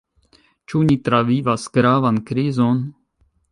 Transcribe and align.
Ĉu 0.71 0.81
ni 0.87 0.97
travivas 1.09 1.67
gravan 1.77 2.19
krizon? 2.31 2.83